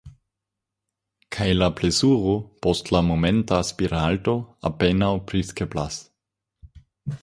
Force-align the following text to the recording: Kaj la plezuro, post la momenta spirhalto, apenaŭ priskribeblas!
Kaj 1.35 1.47
la 1.57 1.67
plezuro, 1.81 2.33
post 2.67 2.91
la 2.97 3.03
momenta 3.11 3.63
spirhalto, 3.71 4.37
apenaŭ 4.73 5.15
priskribeblas! 5.31 6.05